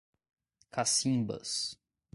Cacimbas 0.71 1.77